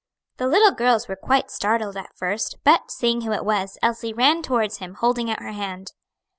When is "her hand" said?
5.43-5.91